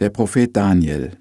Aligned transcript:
Der 0.00 0.08
Prophet 0.08 0.56
Daniel. 0.56 1.18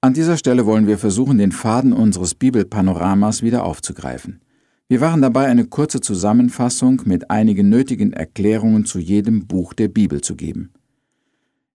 An 0.00 0.14
dieser 0.14 0.38
Stelle 0.38 0.64
wollen 0.64 0.86
wir 0.86 0.96
versuchen, 0.96 1.36
den 1.36 1.52
Faden 1.52 1.92
unseres 1.92 2.34
Bibelpanoramas 2.34 3.42
wieder 3.42 3.64
aufzugreifen. 3.64 4.40
Wir 4.88 5.02
waren 5.02 5.20
dabei, 5.20 5.44
eine 5.48 5.66
kurze 5.66 6.00
Zusammenfassung 6.00 7.02
mit 7.04 7.30
einigen 7.30 7.68
nötigen 7.68 8.14
Erklärungen 8.14 8.86
zu 8.86 8.98
jedem 8.98 9.46
Buch 9.46 9.74
der 9.74 9.88
Bibel 9.88 10.22
zu 10.22 10.36
geben. 10.36 10.72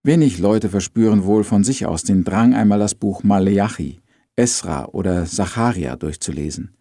Wenig 0.01 0.39
Leute 0.39 0.69
verspüren 0.69 1.25
wohl 1.25 1.43
von 1.43 1.63
sich 1.63 1.85
aus 1.85 2.01
den 2.01 2.23
Drang, 2.23 2.55
einmal 2.55 2.79
das 2.79 2.95
Buch 2.95 3.21
Maleachi, 3.21 3.99
Esra 4.35 4.85
oder 4.85 5.25
Zacharia 5.25 5.95
durchzulesen. 5.97 6.71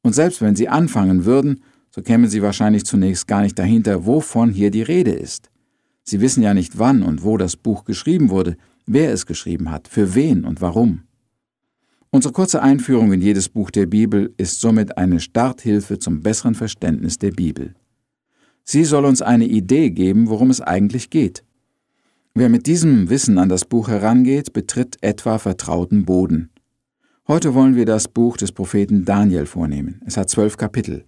Und 0.00 0.14
selbst 0.14 0.40
wenn 0.40 0.56
sie 0.56 0.70
anfangen 0.70 1.26
würden, 1.26 1.62
so 1.90 2.00
kämen 2.00 2.30
sie 2.30 2.40
wahrscheinlich 2.40 2.86
zunächst 2.86 3.28
gar 3.28 3.42
nicht 3.42 3.58
dahinter, 3.58 4.06
wovon 4.06 4.50
hier 4.50 4.70
die 4.70 4.80
Rede 4.80 5.12
ist. 5.12 5.50
Sie 6.02 6.20
wissen 6.20 6.42
ja 6.42 6.54
nicht, 6.54 6.78
wann 6.78 7.02
und 7.02 7.22
wo 7.24 7.36
das 7.36 7.56
Buch 7.56 7.84
geschrieben 7.84 8.30
wurde, 8.30 8.56
wer 8.86 9.12
es 9.12 9.26
geschrieben 9.26 9.70
hat, 9.70 9.88
für 9.88 10.14
wen 10.14 10.44
und 10.44 10.60
warum. 10.60 11.02
Unsere 12.10 12.32
kurze 12.32 12.60
Einführung 12.60 13.12
in 13.12 13.20
jedes 13.20 13.48
Buch 13.48 13.70
der 13.70 13.86
Bibel 13.86 14.34
ist 14.36 14.60
somit 14.60 14.98
eine 14.98 15.20
Starthilfe 15.20 15.98
zum 15.98 16.22
besseren 16.22 16.56
Verständnis 16.56 17.18
der 17.18 17.30
Bibel. 17.30 17.74
Sie 18.64 18.84
soll 18.84 19.04
uns 19.04 19.22
eine 19.22 19.46
Idee 19.46 19.90
geben, 19.90 20.28
worum 20.28 20.50
es 20.50 20.60
eigentlich 20.60 21.10
geht. 21.10 21.44
Wer 22.34 22.48
mit 22.48 22.66
diesem 22.66 23.10
Wissen 23.10 23.38
an 23.38 23.48
das 23.48 23.64
Buch 23.64 23.88
herangeht, 23.88 24.52
betritt 24.52 24.96
etwa 25.02 25.38
vertrauten 25.38 26.04
Boden. 26.04 26.50
Heute 27.28 27.54
wollen 27.54 27.76
wir 27.76 27.86
das 27.86 28.08
Buch 28.08 28.36
des 28.36 28.50
Propheten 28.50 29.04
Daniel 29.04 29.46
vornehmen. 29.46 30.00
Es 30.04 30.16
hat 30.16 30.30
zwölf 30.30 30.56
Kapitel. 30.56 31.04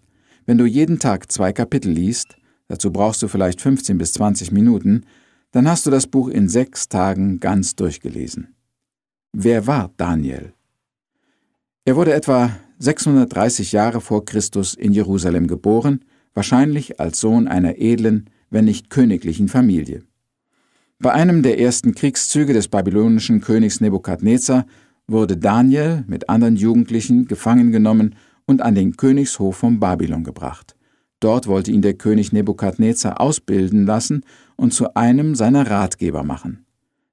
Wenn 0.47 0.59
du 0.59 0.67
jeden 0.67 0.99
Tag 0.99 1.31
zwei 1.33 1.53
Kapitel 1.53 1.93
liest, 1.93 2.37
dazu 2.73 2.91
brauchst 2.91 3.23
du 3.23 3.29
vielleicht 3.29 3.61
15 3.61 3.99
bis 3.99 4.15
20 4.15 4.51
Minuten, 4.51 5.05
dann 5.51 5.69
hast 5.69 5.85
du 5.85 5.91
das 5.91 6.07
Buch 6.07 6.29
in 6.29 6.49
sechs 6.49 6.89
Tagen 6.89 7.39
ganz 7.39 7.77
durchgelesen. 7.77 8.55
Wer 9.35 9.67
war 9.67 9.93
Daniel? 9.99 10.55
Er 11.85 11.97
wurde 11.97 12.15
etwa 12.15 12.51
630 12.79 13.73
Jahre 13.73 14.01
vor 14.01 14.25
Christus 14.25 14.73
in 14.73 14.95
Jerusalem 14.95 15.49
geboren, 15.49 16.01
wahrscheinlich 16.33 16.99
als 16.99 17.21
Sohn 17.21 17.47
einer 17.47 17.77
edlen, 17.77 18.31
wenn 18.49 18.65
nicht 18.65 18.89
königlichen 18.89 19.49
Familie. 19.49 20.03
Bei 20.99 21.13
einem 21.13 21.43
der 21.43 21.61
ersten 21.61 21.95
Kriegszüge 21.95 22.55
des 22.55 22.69
babylonischen 22.69 23.43
Königs 23.43 23.83
Nebukadnezar 23.83 24.65
wurde 25.07 25.37
Daniel 25.37 26.05
mit 26.07 26.31
anderen 26.31 26.57
Jugendlichen 26.57 27.27
gefangen 27.27 27.71
genommen 27.71 28.15
und 28.47 28.63
an 28.63 28.75
den 28.75 28.97
Königshof 28.97 29.57
von 29.57 29.79
Babylon 29.79 30.25
gebracht. 30.25 30.75
Dort 31.23 31.47
wollte 31.47 31.71
ihn 31.71 31.83
der 31.83 31.95
König 31.95 32.33
Nebukadnezar 32.33 33.21
ausbilden 33.21 33.87
lassen 33.87 34.25
und 34.57 34.75
zu 34.75 34.97
einem 34.97 35.37
seiner 35.37 35.71
Ratgeber 35.71 36.25
machen. 36.25 36.67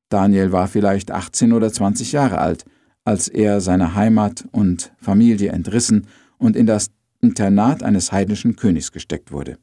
Daniel 0.10 0.52
war 0.52 0.68
vielleicht 0.68 1.12
18 1.12 1.54
oder 1.54 1.72
20 1.72 2.12
Jahre 2.12 2.40
alt, 2.40 2.66
als 3.06 3.28
er 3.28 3.62
seine 3.62 3.94
Heimat 3.94 4.46
und 4.52 4.92
Familie 4.98 5.52
entrissen 5.52 6.08
und 6.40 6.56
in 6.56 6.66
das 6.66 6.90
Internat 7.22 7.84
eines 7.84 8.12
heidnischen 8.12 8.56
Königs 8.56 8.92
gesteckt 8.92 9.32
wurde. 9.32 9.60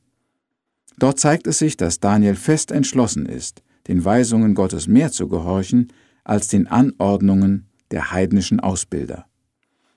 Dort 0.97 1.19
zeigt 1.19 1.49
es 1.49 1.59
sich, 1.59 1.77
dass 1.77 1.99
Daniel 1.99 2.37
fest 2.37 2.71
entschlossen 2.71 3.27
ist, 3.27 3.65
den 3.89 4.05
Weisungen 4.05 4.55
Gottes 4.55 4.87
mehr 4.87 5.11
zu 5.11 5.27
gehorchen 5.27 5.89
als 6.23 6.47
den 6.47 6.69
Anordnungen 6.69 7.67
der 7.91 8.13
heidnischen 8.13 8.61
Ausbilder. 8.61 9.27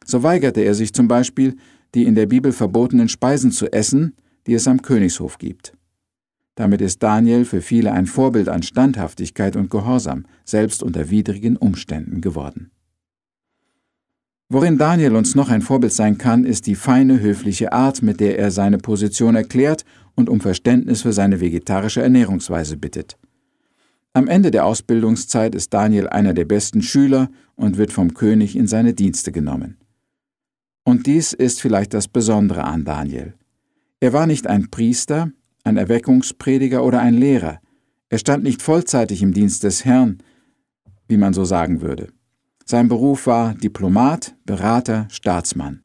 So 0.03 0.23
weigerte 0.23 0.61
er 0.61 0.73
sich 0.73 0.91
zum 0.91 1.07
Beispiel, 1.07 1.55
die 1.93 2.05
in 2.05 2.15
der 2.15 2.25
Bibel 2.25 2.51
verbotenen 2.51 3.09
Speisen 3.09 3.51
zu 3.51 3.71
essen, 3.71 4.15
die 4.49 4.55
es 4.55 4.67
am 4.67 4.81
Königshof 4.81 5.37
gibt. 5.37 5.77
Damit 6.55 6.81
ist 6.81 7.03
Daniel 7.03 7.45
für 7.45 7.61
viele 7.61 7.91
ein 7.91 8.07
Vorbild 8.07 8.49
an 8.49 8.63
Standhaftigkeit 8.63 9.55
und 9.55 9.69
Gehorsam, 9.69 10.25
selbst 10.43 10.81
unter 10.81 11.11
widrigen 11.11 11.55
Umständen 11.55 12.19
geworden. 12.19 12.71
Worin 14.49 14.79
Daniel 14.79 15.15
uns 15.15 15.35
noch 15.35 15.49
ein 15.49 15.61
Vorbild 15.61 15.93
sein 15.93 16.17
kann, 16.17 16.45
ist 16.45 16.65
die 16.65 16.73
feine, 16.73 17.19
höfliche 17.19 17.73
Art, 17.73 18.01
mit 18.01 18.19
der 18.19 18.39
er 18.39 18.49
seine 18.49 18.79
Position 18.79 19.35
erklärt 19.35 19.85
und 20.15 20.29
um 20.29 20.41
Verständnis 20.41 21.03
für 21.03 21.13
seine 21.13 21.41
vegetarische 21.41 22.01
Ernährungsweise 22.01 22.75
bittet. 22.75 23.19
Am 24.13 24.27
Ende 24.27 24.49
der 24.49 24.65
Ausbildungszeit 24.65 25.53
ist 25.53 25.75
Daniel 25.75 26.07
einer 26.07 26.33
der 26.33 26.45
besten 26.45 26.81
Schüler 26.81 27.29
und 27.55 27.77
wird 27.77 27.93
vom 27.93 28.15
König 28.15 28.55
in 28.55 28.65
seine 28.65 28.95
Dienste 28.95 29.31
genommen. 29.31 29.77
Und 30.83 31.05
dies 31.05 31.33
ist 31.33 31.61
vielleicht 31.61 31.93
das 31.93 32.07
Besondere 32.07 32.63
an 32.63 32.83
Daniel. 32.83 33.35
Er 33.99 34.13
war 34.13 34.27
nicht 34.27 34.47
ein 34.47 34.69
Priester, 34.69 35.31
ein 35.63 35.77
Erweckungsprediger 35.77 36.83
oder 36.83 37.01
ein 37.01 37.13
Lehrer. 37.13 37.59
Er 38.09 38.17
stand 38.17 38.43
nicht 38.43 38.61
vollzeitig 38.61 39.21
im 39.21 39.33
Dienst 39.33 39.63
des 39.63 39.85
Herrn, 39.85 40.19
wie 41.07 41.17
man 41.17 41.33
so 41.33 41.43
sagen 41.43 41.81
würde. 41.81 42.07
Sein 42.65 42.87
Beruf 42.87 43.27
war 43.27 43.55
Diplomat, 43.55 44.35
Berater, 44.45 45.07
Staatsmann. 45.09 45.81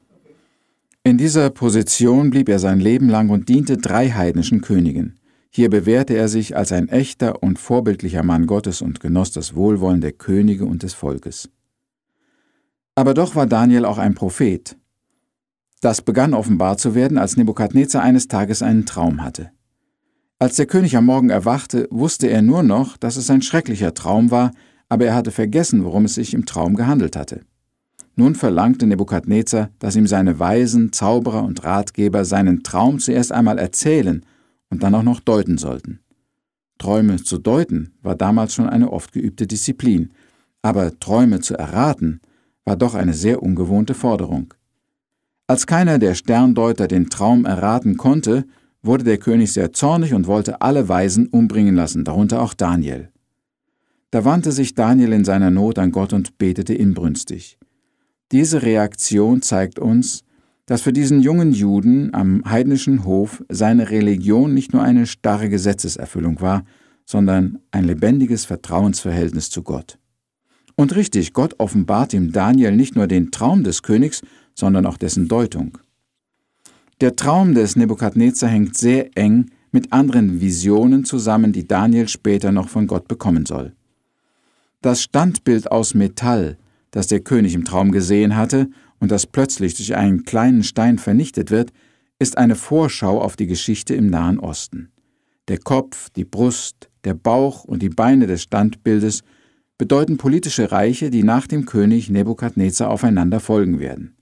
In 1.03 1.17
dieser 1.17 1.49
Position 1.49 2.29
blieb 2.29 2.49
er 2.49 2.59
sein 2.59 2.79
Leben 2.79 3.09
lang 3.09 3.29
und 3.29 3.49
diente 3.49 3.77
drei 3.77 4.09
heidnischen 4.09 4.61
Königen. 4.61 5.19
Hier 5.51 5.69
bewährte 5.69 6.15
er 6.15 6.27
sich 6.27 6.57
als 6.57 6.71
ein 6.71 6.89
echter 6.89 7.43
und 7.43 7.59
vorbildlicher 7.59 8.23
Mann 8.23 8.45
Gottes 8.45 8.81
und 8.81 8.99
genoss 8.99 9.31
das 9.31 9.55
Wohlwollen 9.55 10.01
der 10.01 10.13
Könige 10.13 10.65
und 10.65 10.83
des 10.83 10.93
Volkes. 10.93 11.49
Aber 12.95 13.13
doch 13.13 13.35
war 13.35 13.45
Daniel 13.45 13.85
auch 13.85 13.97
ein 13.97 14.15
Prophet. 14.15 14.77
Das 15.81 16.01
begann 16.01 16.33
offenbar 16.33 16.77
zu 16.77 16.95
werden, 16.95 17.17
als 17.17 17.37
Nebukadnezar 17.37 18.01
eines 18.01 18.27
Tages 18.27 18.61
einen 18.61 18.85
Traum 18.85 19.23
hatte. 19.23 19.51
Als 20.39 20.55
der 20.55 20.65
König 20.65 20.97
am 20.97 21.05
Morgen 21.05 21.29
erwachte, 21.29 21.87
wusste 21.91 22.27
er 22.27 22.41
nur 22.41 22.63
noch, 22.63 22.97
dass 22.97 23.15
es 23.15 23.29
ein 23.29 23.41
schrecklicher 23.41 23.93
Traum 23.93 24.31
war, 24.31 24.51
aber 24.89 25.05
er 25.05 25.15
hatte 25.15 25.31
vergessen, 25.31 25.83
worum 25.83 26.05
es 26.05 26.15
sich 26.15 26.33
im 26.33 26.45
Traum 26.45 26.75
gehandelt 26.75 27.15
hatte. 27.15 27.41
Nun 28.15 28.35
verlangte 28.35 28.87
Nebukadnezar, 28.87 29.69
dass 29.79 29.95
ihm 29.95 30.07
seine 30.07 30.39
Weisen, 30.39 30.93
Zauberer 30.93 31.43
und 31.43 31.63
Ratgeber 31.63 32.23
seinen 32.23 32.63
Traum 32.63 32.99
zuerst 32.99 33.31
einmal 33.31 33.57
erzählen 33.57 34.25
und 34.69 34.83
dann 34.83 34.95
auch 34.95 35.03
noch 35.03 35.19
deuten 35.19 35.57
sollten. 35.57 35.99
Träume 36.77 37.17
zu 37.17 37.37
deuten 37.37 37.93
war 38.01 38.15
damals 38.15 38.53
schon 38.53 38.69
eine 38.69 38.91
oft 38.91 39.11
geübte 39.11 39.47
Disziplin, 39.47 40.11
aber 40.61 40.99
Träume 40.99 41.41
zu 41.41 41.55
erraten 41.55 42.21
war 42.63 42.75
doch 42.75 42.95
eine 42.95 43.13
sehr 43.13 43.43
ungewohnte 43.43 43.93
Forderung. 43.93 44.53
Als 45.47 45.67
keiner 45.67 45.99
der 45.99 46.15
Sterndeuter 46.15 46.87
den 46.87 47.09
Traum 47.09 47.45
erraten 47.45 47.97
konnte, 47.97 48.45
wurde 48.81 49.03
der 49.03 49.17
König 49.17 49.51
sehr 49.53 49.73
zornig 49.73 50.13
und 50.13 50.25
wollte 50.25 50.61
alle 50.61 50.89
Weisen 50.89 51.27
umbringen 51.27 51.75
lassen, 51.75 52.03
darunter 52.03 52.41
auch 52.41 52.53
Daniel. 52.53 53.09
Da 54.09 54.25
wandte 54.25 54.51
sich 54.51 54.73
Daniel 54.73 55.13
in 55.13 55.25
seiner 55.25 55.51
Not 55.51 55.77
an 55.77 55.91
Gott 55.91 56.13
und 56.13 56.37
betete 56.37 56.73
inbrünstig. 56.73 57.59
Diese 58.31 58.63
Reaktion 58.63 59.41
zeigt 59.41 59.77
uns, 59.77 60.23
dass 60.65 60.81
für 60.81 60.93
diesen 60.93 61.21
jungen 61.21 61.53
Juden 61.53 62.13
am 62.13 62.43
heidnischen 62.49 63.05
Hof 63.05 63.43
seine 63.49 63.91
Religion 63.91 64.53
nicht 64.53 64.73
nur 64.73 64.81
eine 64.81 65.05
starre 65.05 65.49
Gesetzeserfüllung 65.49 66.41
war, 66.41 66.63
sondern 67.05 67.59
ein 67.69 67.83
lebendiges 67.83 68.45
Vertrauensverhältnis 68.45 69.51
zu 69.51 69.61
Gott. 69.61 69.99
Und 70.75 70.95
richtig, 70.95 71.33
Gott 71.33 71.55
offenbart 71.59 72.13
ihm 72.13 72.31
Daniel 72.31 72.75
nicht 72.75 72.95
nur 72.95 73.07
den 73.07 73.31
Traum 73.31 73.63
des 73.63 73.83
Königs, 73.83 74.21
sondern 74.55 74.85
auch 74.85 74.97
dessen 74.97 75.27
Deutung. 75.27 75.77
Der 77.01 77.15
Traum 77.15 77.53
des 77.53 77.75
Nebukadnezar 77.75 78.49
hängt 78.49 78.77
sehr 78.77 79.15
eng 79.17 79.51
mit 79.71 79.91
anderen 79.91 80.39
Visionen 80.39 81.03
zusammen, 81.03 81.51
die 81.51 81.67
Daniel 81.67 82.07
später 82.07 82.53
noch 82.53 82.69
von 82.69 82.87
Gott 82.87 83.07
bekommen 83.07 83.45
soll. 83.45 83.73
Das 84.81 85.03
Standbild 85.03 85.69
aus 85.69 85.93
Metall, 85.93 86.57
das 86.91 87.07
der 87.07 87.19
König 87.19 87.53
im 87.53 87.65
Traum 87.65 87.91
gesehen 87.91 88.37
hatte 88.37 88.69
und 88.99 89.11
das 89.11 89.27
plötzlich 89.27 89.75
durch 89.75 89.95
einen 89.95 90.23
kleinen 90.23 90.63
Stein 90.63 90.97
vernichtet 90.97 91.51
wird, 91.51 91.73
ist 92.17 92.37
eine 92.37 92.55
Vorschau 92.55 93.21
auf 93.21 93.35
die 93.35 93.47
Geschichte 93.47 93.93
im 93.93 94.07
Nahen 94.09 94.39
Osten. 94.39 94.91
Der 95.49 95.57
Kopf, 95.57 96.09
die 96.11 96.23
Brust, 96.23 96.89
der 97.03 97.13
Bauch 97.13 97.65
und 97.65 97.81
die 97.81 97.89
Beine 97.89 98.25
des 98.27 98.43
Standbildes 98.43 99.23
bedeuten 99.77 100.17
politische 100.17 100.71
Reiche, 100.71 101.09
die 101.09 101.23
nach 101.23 101.47
dem 101.47 101.65
König 101.65 102.09
Nebukadnezar 102.09 102.89
aufeinander 102.89 103.41
folgen 103.41 103.79
werden. 103.79 104.14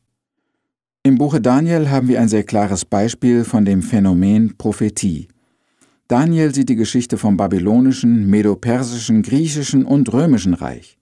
Im 1.06 1.18
Buche 1.18 1.42
Daniel 1.42 1.90
haben 1.90 2.08
wir 2.08 2.22
ein 2.22 2.30
sehr 2.30 2.46
klares 2.46 2.86
Beispiel 2.86 3.44
von 3.44 3.66
dem 3.66 3.82
Phänomen 3.82 4.58
Prophetie. 4.58 5.28
Daniel 6.08 6.56
sieht 6.56 6.70
die 6.70 6.78
Geschichte 6.78 7.18
vom 7.18 7.36
babylonischen, 7.36 8.30
medopersischen, 8.30 9.22
griechischen 9.22 9.84
und 9.84 10.14
römischen 10.14 10.54
Reich. 10.54 10.98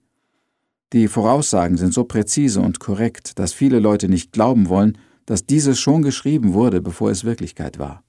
Die 0.92 1.06
Voraussagen 1.06 1.76
sind 1.76 1.94
so 1.94 2.02
präzise 2.02 2.60
und 2.60 2.80
korrekt, 2.80 3.38
dass 3.38 3.52
viele 3.52 3.78
Leute 3.78 4.08
nicht 4.08 4.32
glauben 4.32 4.68
wollen, 4.68 4.98
dass 5.24 5.46
dieses 5.46 5.78
schon 5.78 6.02
geschrieben 6.02 6.52
wurde, 6.52 6.80
bevor 6.80 7.12
es 7.12 7.22
Wirklichkeit 7.22 7.78
war. 7.78 8.02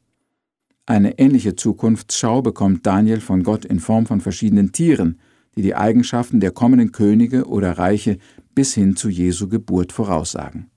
Eine 0.88 1.19
ähnliche 1.19 1.56
Zukunftsschau 1.56 2.42
bekommt 2.42 2.88
Daniel 2.88 3.22
von 3.22 3.44
Gott 3.44 3.66
in 3.66 3.80
Form 3.80 4.07
von 4.07 4.19
verschiedenen 4.19 4.72
Tieren, 4.72 5.19
die 5.56 5.62
die 5.62 5.75
Eigenschaften 5.75 6.39
der 6.39 6.50
kommenden 6.50 6.92
Könige 6.92 7.46
oder 7.46 7.78
Reiche 7.78 8.18
bis 8.56 8.74
hin 8.74 8.96
zu 8.96 9.10
Jesu 9.10 9.48
Geburt 9.48 9.92
voraussagen. 9.92 10.72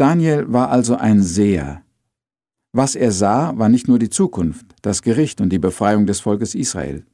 Daniel 0.00 0.50
war 0.50 0.70
also 0.70 0.96
ein 0.96 1.22
Seher. 1.22 1.82
Was 2.72 2.94
er 2.94 3.12
sah, 3.12 3.58
war 3.58 3.68
nicht 3.68 3.86
nur 3.86 3.98
die 3.98 4.08
Zukunft, 4.08 4.64
das 4.80 5.02
Gericht 5.02 5.42
und 5.42 5.50
die 5.50 5.58
Befreiung 5.58 6.06
des 6.06 6.20
Volkes 6.20 6.54
Israel. 6.54 7.04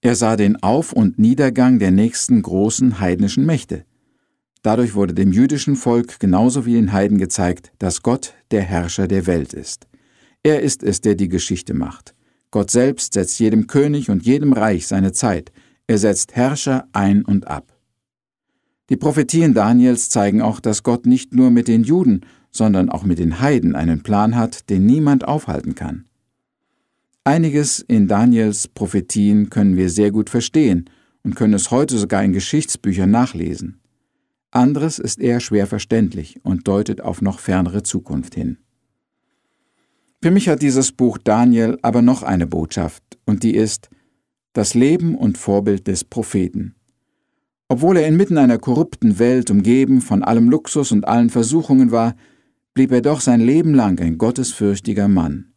Er 0.00 0.14
sah 0.14 0.36
den 0.36 0.62
Auf- 0.62 0.92
und 0.92 1.18
Niedergang 1.18 1.80
der 1.80 1.90
nächsten 1.90 2.40
großen 2.40 3.00
heidnischen 3.00 3.44
Mächte. 3.46 3.84
Dadurch 4.62 4.94
wurde 4.94 5.12
dem 5.12 5.32
jüdischen 5.32 5.74
Volk 5.74 6.20
genauso 6.20 6.66
wie 6.66 6.74
den 6.74 6.92
Heiden 6.92 7.18
gezeigt, 7.18 7.72
dass 7.80 8.02
Gott 8.02 8.34
der 8.52 8.62
Herrscher 8.62 9.08
der 9.08 9.26
Welt 9.26 9.52
ist. 9.52 9.88
Er 10.44 10.62
ist 10.62 10.84
es, 10.84 11.00
der 11.00 11.16
die 11.16 11.28
Geschichte 11.28 11.74
macht. 11.74 12.14
Gott 12.52 12.70
selbst 12.70 13.14
setzt 13.14 13.40
jedem 13.40 13.66
König 13.66 14.08
und 14.08 14.24
jedem 14.24 14.52
Reich 14.52 14.86
seine 14.86 15.10
Zeit. 15.10 15.50
Er 15.88 15.98
setzt 15.98 16.36
Herrscher 16.36 16.86
ein 16.92 17.24
und 17.24 17.48
ab. 17.48 17.75
Die 18.88 18.96
Prophetien 18.96 19.52
Daniels 19.52 20.08
zeigen 20.08 20.40
auch, 20.40 20.60
dass 20.60 20.82
Gott 20.82 21.06
nicht 21.06 21.34
nur 21.34 21.50
mit 21.50 21.66
den 21.68 21.82
Juden, 21.82 22.20
sondern 22.52 22.88
auch 22.88 23.02
mit 23.02 23.18
den 23.18 23.40
Heiden 23.40 23.74
einen 23.74 24.02
Plan 24.02 24.36
hat, 24.36 24.70
den 24.70 24.86
niemand 24.86 25.26
aufhalten 25.26 25.74
kann. 25.74 26.04
Einiges 27.24 27.80
in 27.80 28.06
Daniels 28.06 28.68
Prophetien 28.68 29.50
können 29.50 29.76
wir 29.76 29.90
sehr 29.90 30.12
gut 30.12 30.30
verstehen 30.30 30.88
und 31.24 31.34
können 31.34 31.54
es 31.54 31.72
heute 31.72 31.98
sogar 31.98 32.22
in 32.22 32.32
Geschichtsbüchern 32.32 33.10
nachlesen. 33.10 33.80
Anderes 34.52 35.00
ist 35.00 35.18
eher 35.18 35.40
schwer 35.40 35.66
verständlich 35.66 36.38
und 36.44 36.68
deutet 36.68 37.00
auf 37.00 37.20
noch 37.20 37.40
fernere 37.40 37.82
Zukunft 37.82 38.36
hin. 38.36 38.58
Für 40.22 40.30
mich 40.30 40.48
hat 40.48 40.62
dieses 40.62 40.92
Buch 40.92 41.18
Daniel 41.18 41.78
aber 41.82 42.00
noch 42.00 42.22
eine 42.22 42.46
Botschaft, 42.46 43.02
und 43.26 43.42
die 43.42 43.54
ist 43.54 43.90
das 44.52 44.74
Leben 44.74 45.16
und 45.16 45.36
Vorbild 45.36 45.88
des 45.88 46.04
Propheten. 46.04 46.76
Obwohl 47.68 47.96
er 47.96 48.06
inmitten 48.06 48.38
einer 48.38 48.58
korrupten 48.58 49.18
Welt 49.18 49.50
umgeben 49.50 50.00
von 50.00 50.22
allem 50.22 50.48
Luxus 50.48 50.92
und 50.92 51.06
allen 51.08 51.30
Versuchungen 51.30 51.90
war, 51.90 52.14
blieb 52.74 52.92
er 52.92 53.02
doch 53.02 53.20
sein 53.20 53.40
Leben 53.40 53.74
lang 53.74 53.98
ein 54.00 54.18
gottesfürchtiger 54.18 55.08
Mann. 55.08 55.52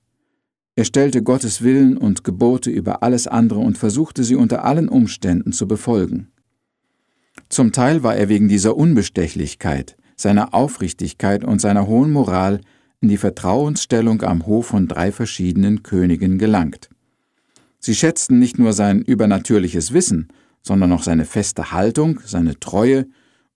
Er 0.75 0.85
stellte 0.85 1.21
Gottes 1.21 1.61
Willen 1.61 1.97
und 1.97 2.23
Gebote 2.23 2.71
über 2.71 3.03
alles 3.03 3.27
andere 3.27 3.59
und 3.59 3.77
versuchte 3.77 4.23
sie 4.23 4.35
unter 4.35 4.63
allen 4.63 4.89
Umständen 4.89 5.51
zu 5.51 5.67
befolgen. 5.67 6.31
Zum 7.49 7.71
Teil 7.73 8.01
war 8.01 8.15
er 8.15 8.29
wegen 8.29 8.47
dieser 8.47 8.77
Unbestechlichkeit, 8.77 9.97
seiner 10.15 10.53
Aufrichtigkeit 10.53 11.43
und 11.43 11.59
seiner 11.59 11.87
hohen 11.87 12.11
Moral 12.11 12.61
in 13.01 13.09
die 13.09 13.17
Vertrauensstellung 13.17 14.21
am 14.23 14.45
Hof 14.45 14.67
von 14.67 14.87
drei 14.87 15.11
verschiedenen 15.11 15.83
Königen 15.83 16.37
gelangt. 16.37 16.89
Sie 17.79 17.95
schätzten 17.95 18.39
nicht 18.39 18.59
nur 18.59 18.73
sein 18.73 19.01
übernatürliches 19.01 19.93
Wissen, 19.93 20.27
sondern 20.61 20.91
auch 20.91 21.03
seine 21.03 21.25
feste 21.25 21.71
Haltung, 21.71 22.19
seine 22.25 22.59
Treue 22.59 23.07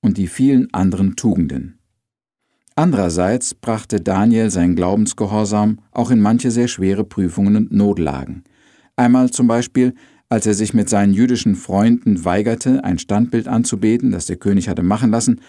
und 0.01 0.17
die 0.17 0.27
vielen 0.27 0.73
anderen 0.73 1.15
Tugenden. 1.15 1.79
Andererseits 2.75 3.53
brachte 3.53 4.01
Daniel 4.01 4.49
sein 4.49 4.75
Glaubensgehorsam 4.75 5.79
auch 5.91 6.09
in 6.09 6.19
manche 6.19 6.49
sehr 6.49 6.67
schwere 6.67 7.03
Prüfungen 7.03 7.55
und 7.55 7.71
Notlagen. 7.71 8.43
Einmal 8.95 9.29
zum 9.29 9.47
Beispiel, 9.47 9.93
als 10.29 10.47
er 10.47 10.55
sich 10.55 10.73
mit 10.73 10.89
seinen 10.89 11.13
jüdischen 11.13 11.55
Freunden 11.55 12.25
weigerte, 12.25 12.83
ein 12.83 12.97
Standbild 12.97 13.47
anzubeten, 13.47 14.11
das 14.11 14.25
der 14.25 14.37
König 14.37 14.69
hatte 14.69 14.81
machen 14.81 15.11
lassen, 15.11 15.41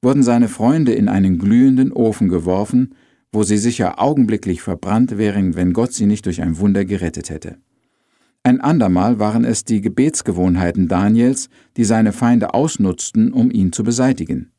wurden 0.00 0.22
seine 0.22 0.48
Freunde 0.48 0.92
in 0.92 1.08
einen 1.08 1.38
glühenden 1.38 1.92
Ofen 1.92 2.28
geworfen, 2.28 2.94
wo 3.32 3.42
sie 3.42 3.58
sicher 3.58 4.00
augenblicklich 4.00 4.62
verbrannt 4.62 5.18
wären, 5.18 5.56
wenn 5.56 5.74
Gott 5.74 5.92
sie 5.92 6.06
nicht 6.06 6.24
durch 6.24 6.40
ein 6.40 6.58
Wunder 6.58 6.86
gerettet 6.86 7.28
hätte. 7.28 7.58
Ein 8.42 8.60
andermal 8.60 9.18
waren 9.18 9.44
es 9.44 9.64
die 9.64 9.82
Gebetsgewohnheiten 9.82 10.88
Daniels, 10.88 11.50
die 11.76 11.84
seine 11.84 12.12
Feinde 12.12 12.54
ausnutzten, 12.54 13.32
um 13.32 13.50
ihn 13.50 13.72
zu 13.72 13.84
beseitigen. 13.84 14.50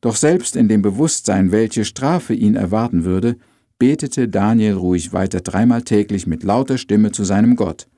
Doch 0.00 0.16
selbst 0.16 0.56
in 0.56 0.68
dem 0.68 0.82
Bewusstsein, 0.82 1.52
welche 1.52 1.84
Strafe 1.84 2.34
ihn 2.34 2.56
erwarten 2.56 3.04
würde, 3.04 3.36
betete 3.78 4.28
Daniel 4.28 4.74
ruhig 4.74 5.12
weiter 5.12 5.40
dreimal 5.40 5.82
täglich 5.82 6.26
mit 6.26 6.42
lauter 6.42 6.78
Stimme 6.78 7.12
zu 7.12 7.24
seinem 7.24 7.56
Gott. 7.56 7.88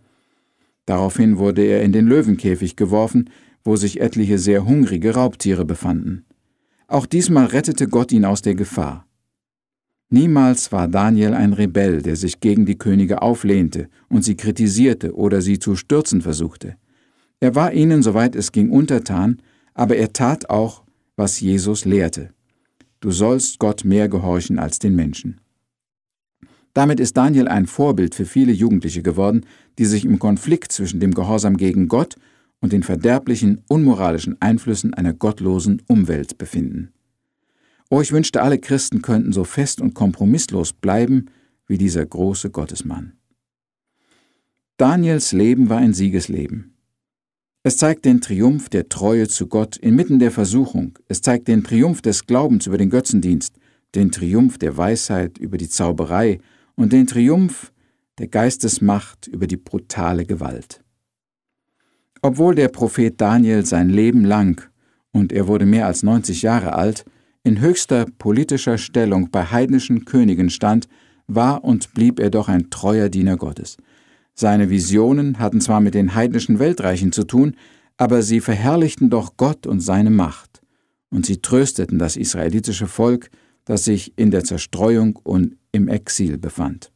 Daraufhin 0.87 1.39
wurde 1.39 1.63
er 1.63 1.83
in 1.83 1.93
den 1.93 2.07
Löwenkäfig 2.07 2.77
geworfen, 2.77 3.31
wo 3.63 3.77
sich 3.77 4.01
etliche 4.01 4.39
sehr 4.39 4.65
hungrige 4.65 5.15
Raubtiere 5.15 5.65
befanden. 5.65 6.25
Auch 6.89 7.07
diesmal 7.07 7.47
rettete 7.47 7.89
Gott 7.89 8.13
ihn 8.13 8.25
aus 8.25 8.43
der 8.43 8.55
Gefahr. 8.55 9.07
Niemals 10.09 10.71
war 10.71 10.87
Daniel 10.87 11.35
ein 11.35 11.53
Rebell, 11.53 12.01
der 12.01 12.15
sich 12.15 12.39
gegen 12.39 12.65
die 12.65 12.79
Könige 12.79 13.23
auflehnte 13.23 13.89
und 14.09 14.25
sie 14.25 14.37
kritisierte 14.37 15.15
oder 15.15 15.41
sie 15.41 15.59
zu 15.59 15.75
stürzen 15.75 16.23
versuchte. 16.23 16.77
Er 17.41 17.55
war 17.55 17.73
ihnen, 17.73 18.03
soweit 18.03 18.37
es 18.37 18.53
ging, 18.53 18.71
untertan, 18.71 19.43
aber 19.75 19.97
er 19.97 20.13
tat 20.13 20.49
auch, 20.49 20.85
was 21.17 21.41
Jesus 21.41 21.85
lehrte. 21.85 22.31
Du 23.01 23.11
sollst 23.11 23.59
Gott 23.59 23.85
mehr 23.85 24.09
gehorchen 24.09 24.59
als 24.59 24.79
den 24.79 24.95
Menschen. 24.95 25.41
Damit 26.73 27.01
ist 27.01 27.17
Daniel 27.17 27.49
ein 27.49 27.67
Vorbild 27.67 28.15
für 28.15 28.27
viele 28.27 28.53
Jugendliche 28.53 29.03
geworden, 29.03 29.45
die 29.79 29.87
sich 29.87 30.05
im 30.05 30.19
Konflikt 30.19 30.73
zwischen 30.73 31.01
dem 31.01 31.15
Gehorsam 31.15 31.57
gegen 31.57 31.89
Gott 31.89 32.17
und 32.61 32.73
den 32.73 32.83
verderblichen, 32.83 33.63
unmoralischen 33.69 34.41
Einflüssen 34.41 34.95
einer 34.95 35.13
gottlosen 35.13 35.83
Umwelt 35.89 36.39
befinden. 36.39 36.93
Oh, 37.89 38.01
ich 38.01 38.13
wünschte, 38.13 38.43
alle 38.43 38.59
Christen 38.59 39.03
könnten 39.03 39.33
so 39.33 39.45
fest 39.45 39.81
und 39.81 39.95
kompromisslos 39.95 40.73
bleiben 40.73 41.27
wie 41.67 41.79
dieser 41.79 42.05
große 42.05 42.51
Gottesmann. 42.51 43.13
Daniels 44.77 45.33
Leben 45.33 45.69
war 45.69 45.79
ein 45.79 45.95
Siegesleben. 45.95 46.75
Es 47.63 47.77
zeigt 47.77 48.05
den 48.05 48.21
Triumph 48.21 48.69
der 48.69 48.89
Treue 48.89 49.27
zu 49.27 49.49
Gott 49.49 49.77
inmitten 49.77 50.19
der 50.19 50.31
Versuchung. 50.31 50.99
Es 51.09 51.23
zeigt 51.23 51.49
den 51.49 51.65
Triumph 51.65 52.03
des 52.03 52.27
Glaubens 52.27 52.67
über 52.67 52.79
den 52.79 52.91
Götzendienst, 52.91 53.57
den 53.95 54.13
Triumph 54.13 54.59
der 54.59 54.77
Weisheit 54.77 55.39
über 55.39 55.57
die 55.57 55.69
Zauberei 55.69 56.39
und 56.75 56.93
den 56.93 57.07
Triumph 57.07 57.73
der 58.19 58.29
Geistesmacht 58.29 59.27
über 59.27 59.47
die 59.47 59.57
brutale 59.57 60.27
Gewalt. 60.27 60.85
Obwohl 62.23 62.55
der 62.55 62.69
Prophet 62.69 63.21
Daniel 63.21 63.65
sein 63.65 63.89
Leben 63.89 64.25
lang, 64.25 64.69
und 65.13 65.33
er 65.33 65.49
wurde 65.49 65.67
mehr 65.67 65.87
als 65.87 66.03
90 66.03 66.43
Jahre 66.43 66.75
alt, 66.75 67.05
in 67.47 67.61
höchster 67.61 68.07
politischer 68.19 68.77
Stellung 68.77 69.31
bei 69.31 69.45
heidnischen 69.45 70.05
Königen 70.05 70.51
stand, 70.51 70.89
war 71.29 71.63
und 71.63 71.95
blieb 71.95 72.19
er 72.19 72.29
doch 72.29 72.49
ein 72.49 72.71
treuer 72.71 73.09
Diener 73.09 73.37
Gottes. 73.37 73.77
Seine 74.35 74.69
Visionen 74.69 75.39
hatten 75.39 75.61
zwar 75.61 75.81
mit 75.81 75.95
den 75.95 76.17
heidnischen 76.17 76.59
Weltreichen 76.59 77.13
zu 77.13 77.23
tun, 77.23 77.55
aber 77.99 78.23
sie 78.23 78.41
verherrlichten 78.41 79.11
doch 79.11 79.37
Gott 79.37 79.65
und 79.69 79.79
seine 79.79 80.11
Macht, 80.11 80.61
und 81.09 81.25
sie 81.25 81.41
trösteten 81.41 82.01
das 82.01 82.17
israelitische 82.17 82.89
Volk, 82.89 83.31
das 83.65 83.85
sich 83.85 84.19
in 84.19 84.33
der 84.33 84.43
Zerstreuung 84.43 85.15
und 85.23 85.57
im 85.71 85.87
Exil 85.87 86.39
befand. 86.39 86.91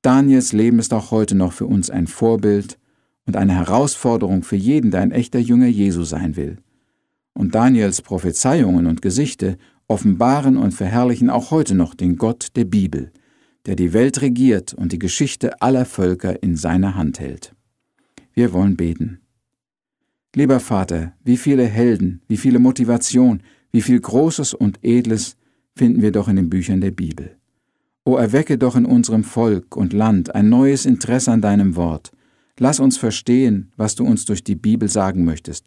Daniels 0.00 0.52
Leben 0.52 0.78
ist 0.78 0.94
auch 0.94 1.10
heute 1.10 1.34
noch 1.34 1.52
für 1.52 1.66
uns 1.66 1.90
ein 1.90 2.06
Vorbild 2.06 2.78
und 3.26 3.36
eine 3.36 3.56
Herausforderung 3.56 4.44
für 4.44 4.54
jeden, 4.54 4.92
der 4.92 5.00
ein 5.00 5.10
echter 5.10 5.40
Jünger 5.40 5.66
Jesu 5.66 6.04
sein 6.04 6.36
will. 6.36 6.58
Und 7.36 7.54
Daniels 7.54 8.00
Prophezeiungen 8.00 8.86
und 8.86 9.02
Gesichte 9.02 9.58
offenbaren 9.88 10.56
und 10.56 10.72
verherrlichen 10.72 11.28
auch 11.28 11.50
heute 11.50 11.74
noch 11.74 11.94
den 11.94 12.16
Gott 12.16 12.48
der 12.56 12.64
Bibel, 12.64 13.12
der 13.66 13.76
die 13.76 13.92
Welt 13.92 14.22
regiert 14.22 14.72
und 14.72 14.92
die 14.92 14.98
Geschichte 14.98 15.60
aller 15.60 15.84
Völker 15.84 16.42
in 16.42 16.56
seiner 16.56 16.94
Hand 16.94 17.20
hält. 17.20 17.54
Wir 18.32 18.54
wollen 18.54 18.74
beten. 18.74 19.20
Lieber 20.34 20.60
Vater, 20.60 21.12
wie 21.24 21.36
viele 21.36 21.66
Helden, 21.66 22.22
wie 22.26 22.38
viele 22.38 22.58
Motivation, 22.58 23.42
wie 23.70 23.82
viel 23.82 24.00
Großes 24.00 24.54
und 24.54 24.78
Edles 24.82 25.36
finden 25.74 26.00
wir 26.00 26.12
doch 26.12 26.28
in 26.28 26.36
den 26.36 26.48
Büchern 26.48 26.80
der 26.80 26.90
Bibel. 26.90 27.36
O 28.06 28.16
erwecke 28.16 28.56
doch 28.56 28.76
in 28.76 28.86
unserem 28.86 29.24
Volk 29.24 29.76
und 29.76 29.92
Land 29.92 30.34
ein 30.34 30.48
neues 30.48 30.86
Interesse 30.86 31.32
an 31.32 31.42
deinem 31.42 31.76
Wort. 31.76 32.12
Lass 32.58 32.80
uns 32.80 32.96
verstehen, 32.96 33.72
was 33.76 33.94
du 33.94 34.06
uns 34.06 34.24
durch 34.24 34.42
die 34.42 34.56
Bibel 34.56 34.88
sagen 34.88 35.26
möchtest, 35.26 35.66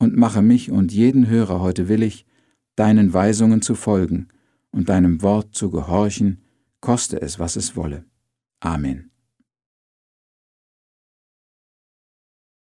und 0.00 0.16
mache 0.16 0.42
mich 0.42 0.72
und 0.72 0.92
jeden 0.92 1.28
Hörer 1.28 1.60
heute 1.60 1.88
willig, 1.88 2.26
deinen 2.74 3.12
Weisungen 3.12 3.62
zu 3.62 3.76
folgen 3.76 4.28
und 4.72 4.88
deinem 4.88 5.22
Wort 5.22 5.54
zu 5.54 5.70
gehorchen, 5.70 6.42
koste 6.80 7.20
es, 7.20 7.38
was 7.38 7.54
es 7.54 7.76
wolle. 7.76 8.04
Amen. 8.60 9.09